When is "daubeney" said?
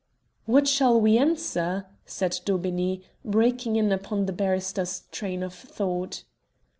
2.43-3.03